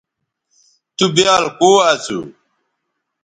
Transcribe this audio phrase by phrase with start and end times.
[0.95, 2.19] تُو بیال کو اسو